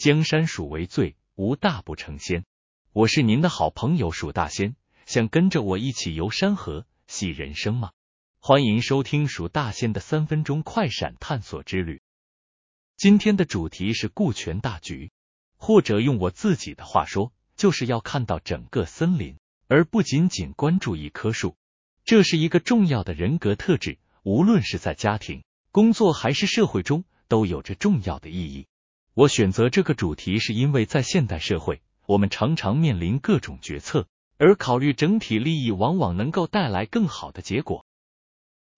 [0.00, 2.46] 江山属为最，无大不成仙。
[2.94, 7.90] 我是您的好朋友蜀大仙，想跟着我一起游山河、戏人生吗？
[8.38, 12.00] 欢迎收听蜀大仙的三分钟快闪探索之旅。
[12.96, 15.10] 今天的主题是顾全大局，
[15.58, 19.36] 或者用我自己的话说，就是要看到整个森林，
[19.68, 21.56] 而不仅仅关注一棵树。
[22.06, 27.04] 这是一个重要的人格特质，无论是在家庭、工作还是社会中。
[27.28, 28.66] 都有着重要的意义。
[29.20, 34.08] 我选择这个主题，是因为在现代社会，我们常常面临各种决策，
[34.38, 37.84] 而考虑整体利益，往往能够带来更好的结果。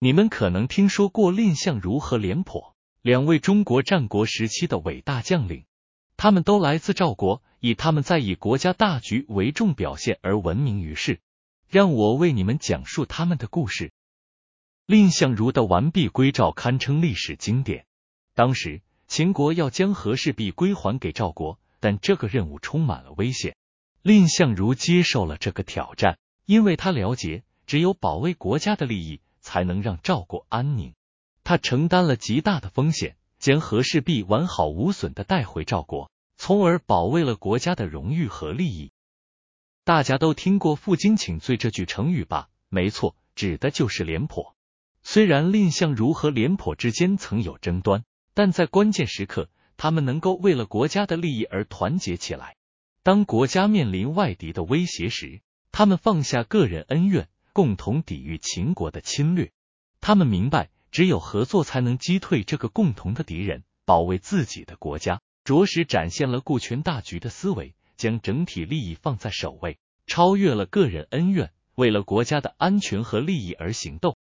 [0.01, 5.65] 你们可能听说过蔺相如和廉颇两位中国战国时期的伟大将领，
[6.17, 11.21] 他们都来自赵国，以他们在以国家大局为重表现而闻名于世。
[11.69, 13.93] 让我为你们讲述他们的故事。
[14.87, 17.87] 蔺相如的完璧归赵堪称历史经典。
[18.35, 23.55] 当时秦国要将和氏璧归还给赵国，但这个任务充满了危险。
[24.01, 30.95] 蔺相如接受了这个挑战，因为他了解，只有保卫国家的利益，才能让赵国安宁。
[31.45, 38.93] 他承担了极大的风险，将和氏璧完好无损的带回赵国，从而保卫了国家的荣誉和利益。
[39.85, 42.49] 大家都听过“负荆请罪”这句成语吧？
[42.71, 44.57] 没错，指的就是廉颇。
[45.03, 48.05] 虽然蔺相如和廉颇之间曾有争端。
[48.35, 52.57] 但在关键时刻，他们能够为了国家的利益而团结起来。
[53.03, 59.51] 当国家面临外敌的威胁时，他们放下个人恩怨，共同抵御秦国的侵略。
[60.01, 65.21] 他们明白，只有合作才能击退这个共同的敌人，保卫自己的国家。
[65.45, 74.17] 着实展现了顾全大局的思维，将整体利益放在首位，超越了个人恩怨，为了国家的安全和利益而行动。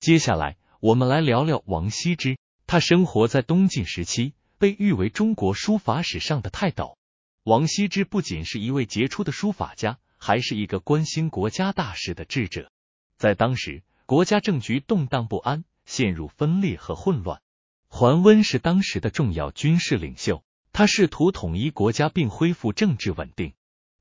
[0.00, 2.38] 接下来，我们来聊聊王羲之。
[2.66, 6.96] 他生活在东晋时期，被誉为中国书法史上的泰斗。
[7.44, 12.70] 王羲之不仅是一位杰出的书法家，还是一个关心国家大事的智者。
[13.18, 17.42] 在当时，国家政局动荡不安，陷入分裂和混乱。
[17.88, 20.42] 桓温是当时的重要军事领袖，
[20.72, 23.52] 他试图统一国家并恢复政治稳定。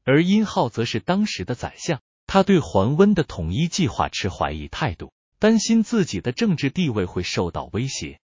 [0.04, 8.21] 而殷浩则是当时的宰相，他对桓温的统一计划持怀疑态度，担心自己的政治地位会受到威胁。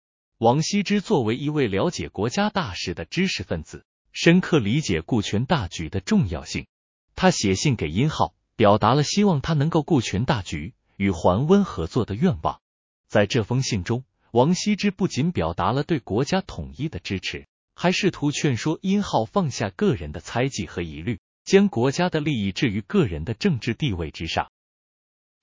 [0.42, 6.66] 王羲之作为一位了解国家大事的知识分子，深刻理解顾全大局的重要性。
[7.14, 12.60] 他写信给殷浩，表达了希望他能够顾全大局、与桓温合作的愿望。
[13.06, 14.02] 在这封信中，
[14.32, 24.50] 王羲之不仅表达了对国家统一的支持，还试图劝说殷浩放下个人的猜忌和疑虑，将国家的利益置于个人的政治地位之上。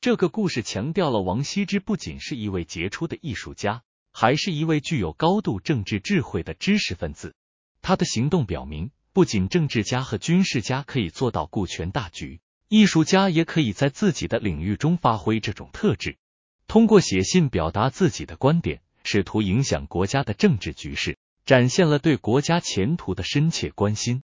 [0.02, 3.82] 这个故事强调了王羲之不仅是一位杰出的艺术家。
[4.12, 7.36] 还是一位具有高度政治智慧的知识分子。
[7.82, 16.18] 他的行动表明，不仅政治家和军事家可以做到顾全大局，艺术家也可以在自己的领域中发挥这种特质。
[16.68, 24.22] 通过写信表达自己的观点，试图影响国家的政治局势，展现了对国家前途的深切关心。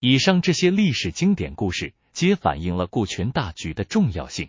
[0.00, 4.48] 以上这些历史经典故事，皆反映了顾全大局的重要性。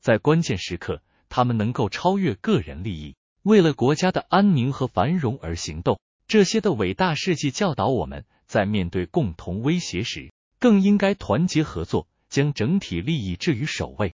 [0.00, 3.16] 在关键时刻，他们能够超越个人利益。
[3.44, 14.14] 为了国家的安宁和繁荣而行动，这些的伟大事迹教导我们在面对共同威胁时，更应该团结合作，将整体利益置于首位。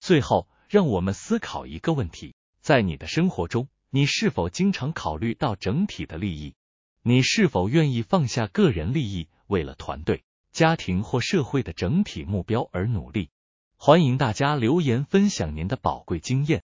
[0.00, 6.54] 最后，让我们思考一个问题：在你的生活中，你是否经常考虑到整体的利益？
[7.00, 13.30] 你是否愿意放下个人利益，为了团队、家庭或社会的整体目标而努力？
[13.78, 16.62] 欢迎大家留言分享您的宝贵经验。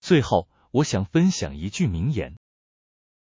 [0.00, 0.48] 最后。
[0.72, 2.36] 我想分享一句名言：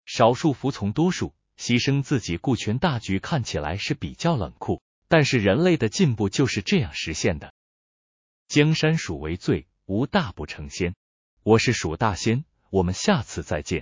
[0.04, 7.54] 少数服从多数，牺牲自己顾全大局，看起来是比较冷酷，但是人类的进步就是这样实现的。
[8.46, 10.94] 江山属为最，无大不成仙。
[11.42, 13.78] 我是蜀大仙，我们下次再见。